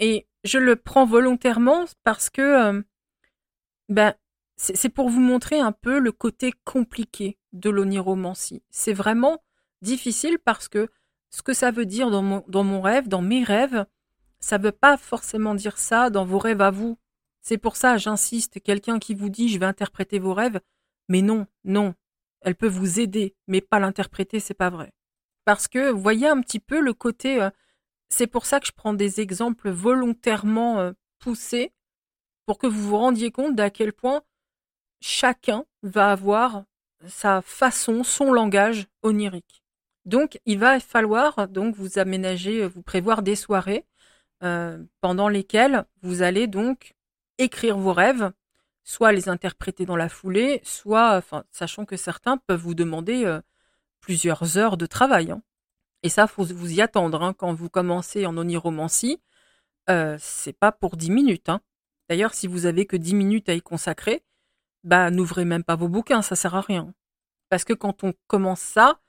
[0.00, 2.82] Et je le prends volontairement parce que euh,
[3.88, 4.14] ben,
[4.56, 8.62] c'est pour vous montrer un peu le côté compliqué de l'oniromancie.
[8.70, 9.42] C'est vraiment
[9.82, 10.88] difficile parce que
[11.30, 13.86] ce que ça veut dire dans mon, dans mon rêve, dans mes rêves,
[14.40, 16.98] ça ne veut pas forcément dire ça dans vos rêves à vous.
[17.40, 20.60] C'est pour ça, j'insiste, quelqu'un qui vous dit je vais interpréter vos rêves,
[21.08, 21.94] mais non, non,
[22.40, 24.92] elle peut vous aider, mais pas l'interpréter, c'est pas vrai.
[25.44, 27.40] Parce que voyez un petit peu le côté.
[27.40, 27.50] Euh,
[28.08, 31.72] c'est pour ça que je prends des exemples volontairement euh, poussés
[32.46, 34.22] pour que vous vous rendiez compte d'à quel point
[35.00, 36.64] chacun va avoir
[37.06, 39.62] sa façon, son langage onirique.
[40.04, 43.84] Donc, il va falloir donc vous aménager, vous prévoir des soirées
[44.42, 46.94] euh, pendant lesquelles vous allez donc
[47.38, 48.32] écrire vos rêves,
[48.84, 53.40] soit les interpréter dans la foulée, soit, enfin, sachant que certains peuvent vous demander euh,
[54.00, 55.30] plusieurs heures de travail.
[55.30, 55.42] Hein.
[56.02, 57.22] Et ça, faut vous y attendre.
[57.22, 57.34] Hein.
[57.34, 59.20] Quand vous commencez en oniromancie,
[59.90, 61.48] euh, c'est pas pour dix minutes.
[61.48, 61.60] Hein.
[62.08, 64.24] D'ailleurs, si vous avez que dix minutes à y consacrer,
[64.84, 66.94] bah n'ouvrez même pas vos bouquins, ça sert à rien.
[67.48, 69.00] Parce que quand on commence ça,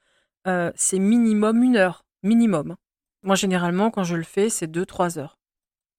[0.48, 2.76] euh, c'est minimum une heure, minimum.
[3.24, 5.38] Moi, généralement, quand je le fais, c'est deux, trois heures.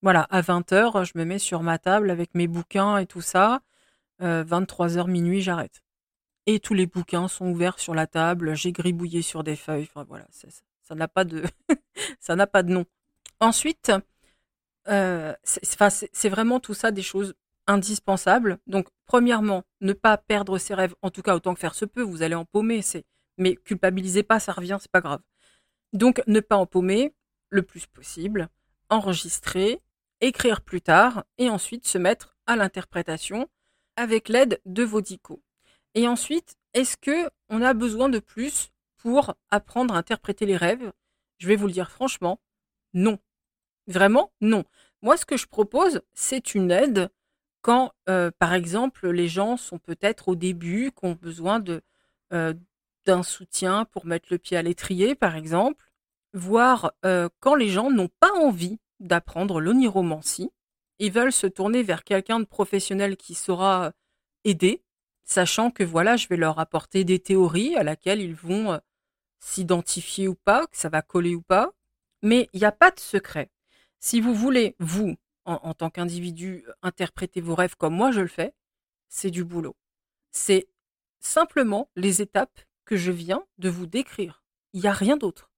[0.02, 3.20] Voilà, à 20 heures, je me mets sur ma table avec mes bouquins et tout
[3.20, 3.60] ça.
[4.20, 5.82] 23 euh, heures minuit, j'arrête.
[6.46, 8.54] Et tous les bouquins sont ouverts sur la table.
[8.54, 9.88] J'ai gribouillé sur des feuilles.
[9.90, 10.48] Enfin voilà, ça
[10.94, 11.44] n'a pas de,
[12.20, 12.84] ça n'a pas de nom.
[13.40, 13.92] Ensuite,
[14.88, 17.34] euh, c'est vraiment tout ça des choses
[17.66, 18.58] indispensables.
[18.66, 22.02] Donc, premièrement, ne pas perdre ses rêves, en tout cas autant que faire se peut.
[22.02, 23.04] Vous allez en paumer, c'est,
[23.38, 25.20] mais culpabilisez pas, ça revient, c'est pas grave.
[25.92, 27.14] Donc, ne pas empaumer
[27.48, 28.48] le plus possible,
[28.88, 29.80] enregistrer,
[30.20, 33.48] écrire plus tard, et ensuite se mettre à l'interprétation
[33.96, 35.42] avec l'aide de vos dicos.
[35.94, 38.70] Et ensuite, est-ce que on a besoin de plus
[39.02, 40.92] pour apprendre à interpréter les rêves
[41.38, 42.40] Je vais vous le dire franchement,
[42.94, 43.18] non.
[43.86, 44.64] Vraiment, non.
[45.02, 47.10] Moi, ce que je propose, c'est une aide
[47.62, 51.62] quand, euh, par exemple, les gens sont peut-être au début, qui ont besoin
[52.32, 52.54] euh,
[53.06, 55.84] d'un soutien pour mettre le pied à l'étrier, par exemple,
[56.32, 60.50] voire euh, quand les gens n'ont pas envie d'apprendre l'oniromancie,
[60.98, 63.92] ils veulent se tourner vers quelqu'un de professionnel qui saura
[64.44, 64.82] aider,
[65.24, 68.78] sachant que voilà, je vais leur apporter des théories à laquelle ils vont
[69.40, 71.72] s'identifier ou pas, que ça va coller ou pas.
[72.22, 73.50] Mais il n'y a pas de secret.
[73.98, 78.54] Si vous voulez, vous, en, tant qu'individu, interpréter vos rêves comme moi je le fais,
[79.08, 79.76] c'est du boulot.
[80.30, 80.68] C'est
[81.18, 84.44] simplement les étapes que je viens de vous décrire.
[84.72, 85.50] Il n'y a rien d'autre.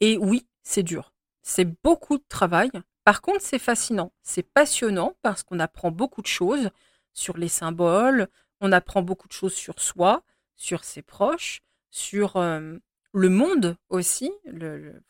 [0.00, 1.12] Et oui, c'est dur.
[1.42, 2.70] C'est beaucoup de travail.
[3.04, 4.12] Par contre, c'est fascinant.
[4.22, 6.70] C'est passionnant parce qu'on apprend beaucoup de choses
[7.12, 8.28] sur les symboles,
[8.60, 10.22] on apprend beaucoup de choses sur soi,
[10.56, 12.76] sur ses proches, sur euh,
[13.16, 14.30] le monde aussi,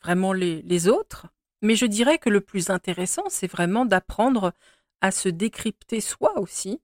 [0.01, 1.27] vraiment les, autres.
[1.61, 4.53] Mais je dirais que le plus intéressant, c'est vraiment d'apprendre
[5.01, 6.79] à se décrypter soi aussi,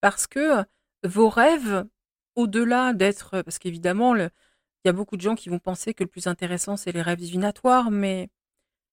[0.00, 0.64] parce que
[1.04, 1.86] vos rêves,
[2.34, 4.30] au-delà d'être, parce qu'évidemment, il
[4.84, 7.18] y a beaucoup de gens qui vont penser que le plus intéressant, c'est les rêves
[7.18, 8.28] divinatoires, mais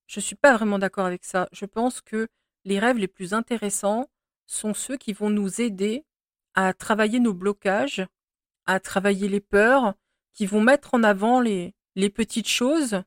[0.08, 1.50] je ne suis pas vraiment d'accord avec ça.
[1.52, 2.28] Je pense que
[2.64, 4.08] les rêves les plus intéressants
[4.46, 6.06] sont ceux qui vont nous aider
[6.54, 8.06] à travailler nos blocages,
[8.66, 9.96] à travailler les peurs,
[10.36, 11.74] qui vont mettre en avant les,
[12.14, 13.02] petites choses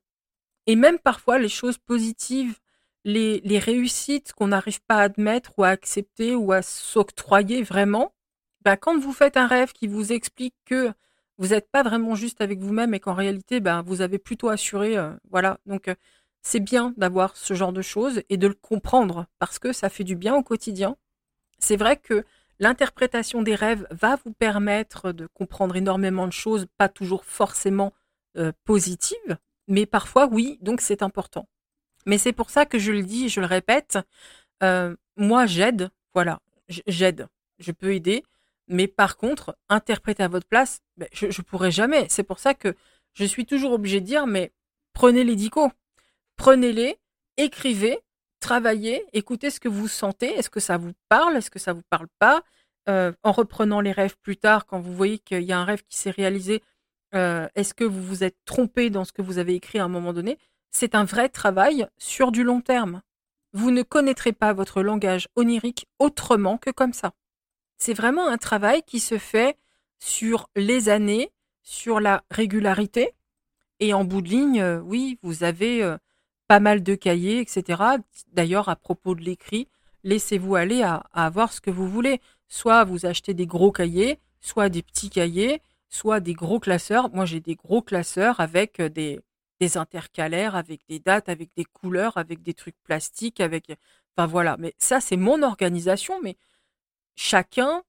[0.66, 2.58] et même parfois les choses positives,
[3.04, 8.12] les, les réussites qu'on n'arrive pas à admettre ou à accepter ou à s'octroyer vraiment.
[8.62, 10.92] Bah, quand vous faites un rêve qui vous explique que
[11.38, 14.96] vous n'êtes pas vraiment juste avec vous-même et qu'en réalité, bah, vous avez plutôt assuré,
[14.98, 15.58] euh, voilà.
[15.66, 15.94] Donc, euh,
[16.42, 20.04] c'est bien d'avoir ce genre de choses et de le comprendre parce que ça fait
[20.04, 20.96] du bien au quotidien.
[21.58, 22.24] C'est vrai que
[22.60, 27.92] L'interprétation des rêves va vous permettre de comprendre énormément de choses, pas toujours forcément
[28.36, 31.48] euh, positives, mais parfois oui, donc c'est important.
[32.06, 33.98] Mais c'est pour ça que je le dis je le répète,
[34.62, 38.24] euh, moi j'aide, voilà, j'aide, je peux aider,
[38.66, 42.06] mais par contre, interpréter à votre place, ben, je ne pourrai jamais.
[42.08, 42.74] C'est pour ça que
[43.14, 44.52] je suis toujours obligée de dire, mais
[44.92, 45.70] prenez les dicos,
[46.36, 46.98] prenez-les,
[47.36, 47.98] écrivez,
[48.40, 50.26] travaillez, écoutez ce que vous sentez.
[50.26, 51.36] Est-ce que ça vous parle?
[51.36, 52.42] Est-ce que ça vous parle pas?
[52.88, 55.82] Euh, En reprenant les rêves plus tard, quand vous voyez qu'il y a un rêve
[55.88, 56.62] qui s'est réalisé,
[57.14, 59.88] euh, est-ce que vous vous êtes trompé dans ce que vous avez écrit à un
[59.88, 60.38] moment donné?
[60.70, 63.02] C'est un vrai travail sur du long terme.
[63.52, 67.12] Vous ne connaîtrez pas votre langage onirique autrement que comme ça.
[67.78, 69.56] C'est vraiment un travail qui se fait
[69.98, 73.14] sur les années, sur la régularité.
[73.80, 75.96] Et en bout de ligne, euh, oui, vous avez
[76.48, 77.82] pas mal de cahiers, etc.
[78.32, 79.68] D'ailleurs, à propos de l'écrit,
[80.02, 82.20] laissez-vous aller à, avoir ce que vous voulez.
[82.48, 87.10] Soit vous achetez des gros cahiers, soit des petits cahiers, soit des gros classeurs.
[87.10, 89.20] Moi, j'ai des gros classeurs avec euh, des,
[89.76, 93.70] intercalaires, avec des dates, avec des couleurs, avec des trucs plastiques, avec.
[94.16, 94.56] Enfin voilà.
[94.58, 96.20] Mais ça, c'est mon organisation.
[96.22, 96.36] Mais
[97.14, 97.82] chacun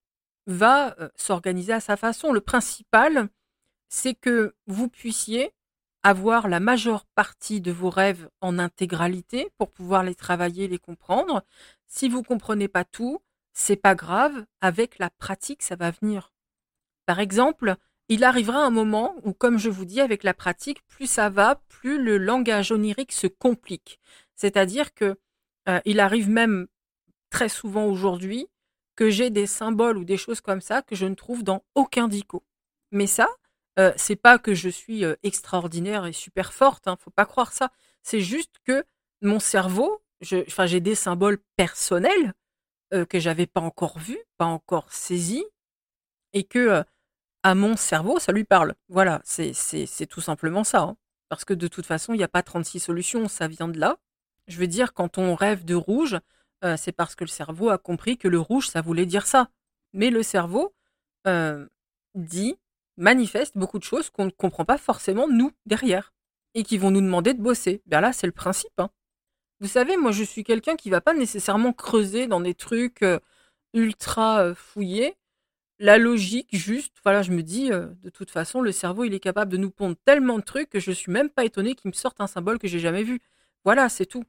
[0.47, 2.33] va euh, s'organiser à sa façon.
[2.33, 3.29] Le principal,
[3.87, 5.53] c'est que vous puissiez
[6.03, 11.43] avoir la majeure partie de vos rêves en intégralité pour pouvoir les travailler, les comprendre.
[11.87, 13.21] Si vous comprenez pas tout,
[13.53, 16.31] c'est pas grave, avec la pratique, ça va venir.
[17.05, 17.75] Par exemple,
[18.07, 21.61] il arrivera un moment où, comme je vous dis, avec la pratique, plus ça va,
[21.67, 23.99] plus le langage onirique se complique.
[24.35, 25.19] C'est-à-dire que
[25.67, 26.67] euh, il arrive même
[27.29, 28.47] très souvent aujourd'hui
[28.95, 32.07] que j'ai des symboles ou des choses comme ça que je ne trouve dans aucun
[32.07, 32.43] dico.
[32.91, 33.27] Mais ça,
[33.79, 37.53] euh, c'est pas que je suis euh, extraordinaire et super forte, hein, faut pas croire
[37.53, 37.71] ça.
[38.03, 38.83] C'est juste que
[39.21, 40.03] mon cerveau,
[40.47, 42.33] enfin j'ai des symboles personnels
[42.93, 45.45] euh, que j'avais pas encore vus, pas encore saisis,
[46.33, 46.83] et que
[47.43, 48.75] à mon cerveau ça lui parle.
[48.89, 50.81] Voilà, c'est tout simplement ça.
[50.81, 50.97] Hein.
[51.29, 53.97] Parce que de toute façon, il n'y a pas 36 solutions, ça vient de là.
[54.47, 56.17] Je veux dire, quand on rêve de rouge,
[56.77, 59.49] c'est parce que le cerveau a compris que le rouge, ça voulait dire ça.
[59.93, 60.73] Mais le cerveau
[62.15, 62.57] dit
[62.99, 66.13] manifeste beaucoup de choses qu'on ne comprend pas forcément nous derrière
[66.53, 67.81] et qui vont nous demander de bosser.
[67.85, 68.79] Ben là, c'est le principe.
[68.79, 68.89] Hein.
[69.59, 73.19] Vous savez, moi, je suis quelqu'un qui va pas nécessairement creuser dans des trucs euh,
[73.73, 75.15] ultra euh, fouillés.
[75.79, 79.19] La logique, juste, voilà, je me dis, euh, de toute façon, le cerveau, il est
[79.19, 81.95] capable de nous pondre tellement de trucs que je suis même pas étonné qu'il me
[81.95, 83.21] sorte un symbole que j'ai jamais vu.
[83.63, 84.23] Voilà, c'est tout.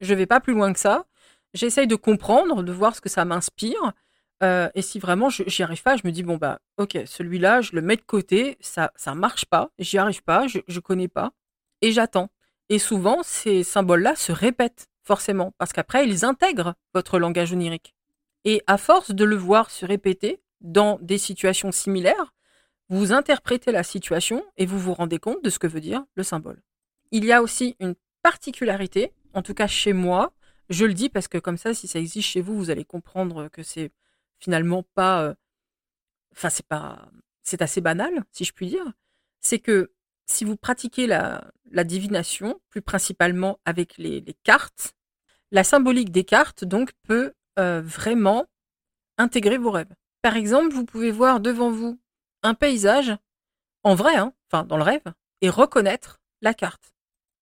[0.00, 1.06] Je vais pas plus loin que ça.
[1.54, 3.92] J'essaye de comprendre, de voir ce que ça m'inspire.
[4.42, 7.72] Euh, et si vraiment j'y arrive pas, je me dis bon bah ok, celui-là, je
[7.74, 11.32] le mets de côté, ça ça marche pas, j'y arrive pas, je je connais pas
[11.80, 12.30] et j'attends.
[12.68, 17.94] Et souvent ces symboles-là se répètent forcément parce qu'après ils intègrent votre langage onirique.
[18.44, 22.34] Et à force de le voir se répéter dans des situations similaires,
[22.88, 26.24] vous interprétez la situation et vous vous rendez compte de ce que veut dire le
[26.24, 26.62] symbole.
[27.12, 30.32] Il y a aussi une particularité, en tout cas chez moi,
[30.68, 33.48] je le dis parce que comme ça, si ça existe chez vous, vous allez comprendre
[33.48, 33.92] que c'est
[34.42, 35.22] finalement pas.
[35.22, 35.34] Euh,
[36.32, 37.08] enfin, c'est pas.
[37.42, 38.92] C'est assez banal, si je puis dire.
[39.40, 39.92] C'est que
[40.26, 41.52] si vous pratiquez la,
[41.84, 44.94] divination, plus principalement avec les, cartes,
[45.50, 48.46] la symbolique des cartes, donc, peut euh, vraiment
[49.18, 49.92] intégrer vos rêves.
[50.22, 52.00] Par exemple, vous pouvez voir devant vous
[52.42, 53.12] un paysage,
[53.82, 56.92] en vrai, hein, enfin, dans le rêve, et reconnaître la carte.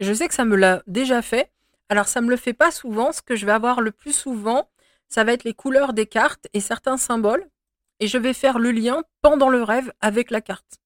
[0.00, 1.52] Je sais que ça me l'a déjà fait.
[1.90, 3.12] Alors, ça me le fait pas souvent.
[3.12, 4.70] Ce que je vais avoir le plus souvent,
[5.10, 7.46] ça va être les couleurs des cartes et certains symboles.
[7.98, 10.80] Et je vais faire le lien pendant le rêve avec la carte.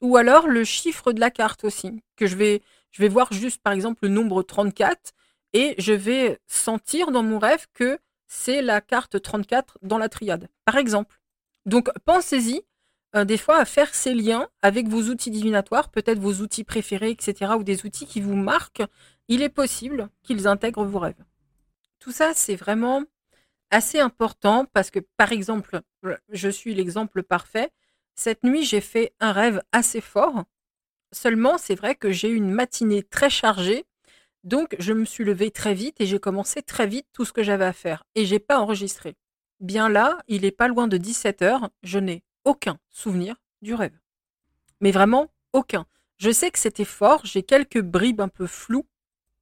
[0.00, 2.62] Ou alors le chiffre de la carte aussi, que je vais,
[3.08, 5.12] voir juste par exemple le nombre 34
[5.52, 10.48] et je vais sentir dans mon rêve que c'est la carte 34 dans la triade,
[10.64, 11.20] par exemple.
[11.66, 12.62] Donc pensez-y
[13.16, 17.10] euh, des fois à faire ces liens avec vos outils divinatoires, peut-être vos outils préférés,
[17.10, 18.84] etc., ou des outils qui vous marquent.
[19.26, 21.24] Il est possible qu'ils intègrent vos rêves.
[21.98, 23.04] Tout ça, c'est vraiment
[23.70, 25.80] assez important parce que, par exemple,
[26.28, 27.70] je suis l'exemple parfait.
[28.14, 30.44] Cette nuit, j'ai fait un rêve assez fort.
[31.12, 33.84] Seulement, c'est vrai que j'ai eu une matinée très chargée.
[34.44, 37.42] Donc, je me suis levée très vite et j'ai commencé très vite tout ce que
[37.42, 38.04] j'avais à faire.
[38.14, 39.16] Et j'ai pas enregistré.
[39.60, 41.70] Bien là, il est pas loin de 17 heures.
[41.82, 43.98] Je n'ai aucun souvenir du rêve.
[44.80, 45.86] Mais vraiment aucun.
[46.18, 47.20] Je sais que c'était fort.
[47.24, 48.86] J'ai quelques bribes un peu floues.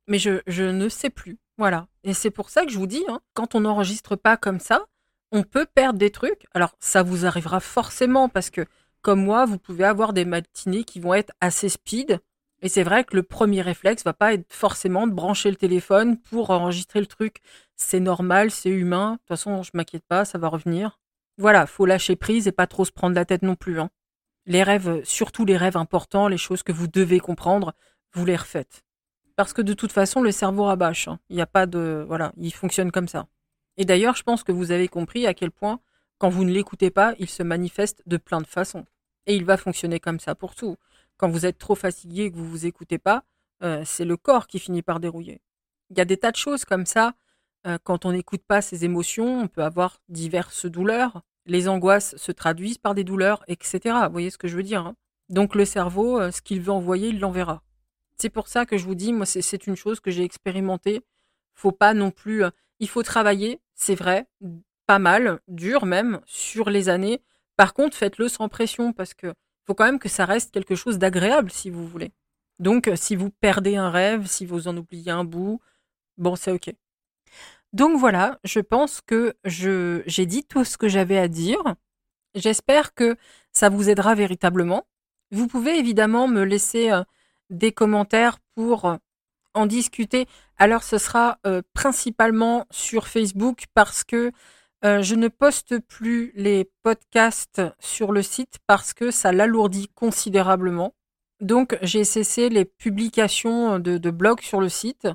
[0.08, 1.38] Mais je, je ne sais plus.
[1.58, 1.86] Voilà.
[2.08, 4.86] Et c'est pour ça que je vous dis, hein, quand on n'enregistre pas comme ça,
[5.30, 6.46] on peut perdre des trucs.
[6.54, 8.64] Alors, ça vous arrivera forcément parce que,
[9.02, 12.18] comme moi, vous pouvez avoir des matinées qui vont être assez speed.
[12.62, 16.16] Et c'est vrai que le premier réflexe va pas être forcément de brancher le téléphone
[16.16, 17.42] pour enregistrer le truc.
[17.76, 19.12] C'est normal, c'est humain.
[19.12, 20.98] De toute façon, je m'inquiète pas, ça va revenir.
[21.36, 23.80] Voilà, faut lâcher prise et pas trop se prendre la tête non plus.
[23.80, 23.90] Hein.
[24.46, 27.74] Les rêves, surtout les rêves importants, les choses que vous devez comprendre,
[28.14, 28.82] vous les refaites
[29.38, 31.06] parce que de toute façon, le cerveau rabâche.
[31.06, 31.20] Hein.
[31.30, 32.04] Il n'y a pas de.
[32.08, 33.28] Voilà, il fonctionne comme ça.
[33.76, 35.78] Et d'ailleurs, je pense que vous avez compris à quel point,
[36.18, 38.84] quand vous ne l'écoutez pas, il se manifeste de plein de façons.
[39.26, 40.76] Et il va fonctionner comme ça pour tout.
[41.18, 43.22] Quand vous êtes trop fatigué et que vous vous écoutez pas,
[43.62, 45.40] euh, c'est le corps qui finit par dérouiller.
[45.90, 47.14] Il y a des tas de choses comme ça.
[47.64, 51.22] Euh, quand on n'écoute pas ses émotions, on peut avoir diverses douleurs.
[51.46, 53.94] Les angoisses se traduisent par des douleurs, etc.
[54.06, 54.96] Vous voyez ce que je veux dire hein
[55.28, 57.62] Donc le cerveau, euh, ce qu'il veut envoyer, il l'enverra.
[58.20, 61.02] C'est pour ça que je vous dis, moi, c'est une chose que j'ai expérimentée.
[61.54, 62.44] Faut pas non plus.
[62.44, 62.50] Euh,
[62.80, 64.26] il faut travailler, c'est vrai,
[64.86, 67.22] pas mal, dur même, sur les années.
[67.56, 69.32] Par contre, faites-le sans pression parce que
[69.66, 72.12] faut quand même que ça reste quelque chose d'agréable si vous voulez.
[72.58, 75.60] Donc, euh, si vous perdez un rêve, si vous en oubliez un bout,
[76.16, 76.74] bon, c'est ok.
[77.72, 81.62] Donc voilà, je pense que j'ai dit tout ce que j'avais à dire.
[82.34, 83.16] J'espère que
[83.52, 84.86] ça vous aidera véritablement.
[85.30, 87.02] Vous pouvez évidemment me laisser euh,
[87.50, 88.98] des commentaires pour
[89.54, 90.26] en discuter.
[90.56, 94.32] Alors ce sera euh, principalement sur Facebook parce que
[94.84, 100.94] euh, je ne poste plus les podcasts sur le site parce que ça l'alourdit considérablement.
[101.40, 105.08] Donc j'ai cessé les publications de, blogs sur le site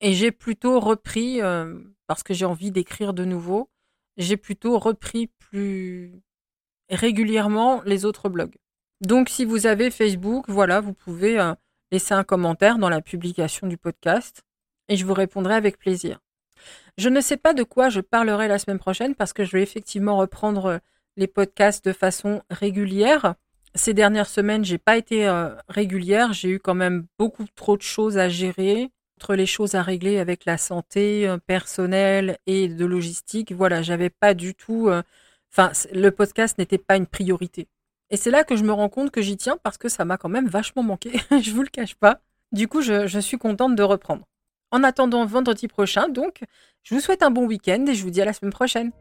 [0.00, 3.70] et j'ai plutôt repris, euh, parce que j'ai envie d'écrire de nouveau,
[4.16, 6.12] j'ai plutôt repris plus
[6.90, 8.56] régulièrement les autres blogs.
[9.00, 11.38] Donc si vous avez Facebook, voilà, vous pouvez
[11.92, 14.42] euh, laisser un commentaire dans la publication du podcast
[14.88, 16.20] et je vous répondrai avec plaisir.
[16.96, 19.62] Je ne sais pas de quoi je parlerai la semaine prochaine parce que je vais
[19.62, 20.78] effectivement reprendre euh,
[21.16, 23.34] les podcasts de façon régulière.
[23.74, 27.82] Ces dernières semaines, j'ai pas été euh, régulière, j'ai eu quand même beaucoup trop de
[27.82, 33.52] choses à gérer, entre les choses à régler avec la santé personnelle et de logistique.
[33.52, 34.88] Voilà, j'avais pas du tout
[35.52, 37.68] enfin le podcast n'était pas une priorité.
[38.10, 40.16] Et c'est là que je me rends compte que j'y tiens parce que ça m'a
[40.16, 42.20] quand même vachement manqué, je vous le cache pas.
[42.52, 44.26] Du coup, je, suis contente de reprendre.
[44.70, 46.40] En attendant vendredi prochain, donc,
[46.82, 48.92] je vous souhaite un bon week-end et je vous dis à la semaine prochaine.